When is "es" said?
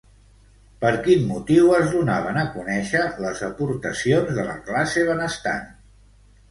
1.81-1.93